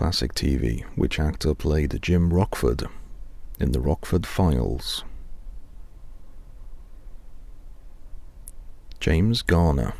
[0.00, 2.84] classic TV, which actor played Jim Rockford
[3.58, 5.04] in The Rockford Files?
[8.98, 9.92] James Garner.